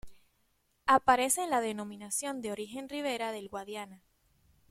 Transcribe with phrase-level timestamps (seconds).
[0.87, 4.01] Aparece en la Denominación de Origen Ribera del Guadiana.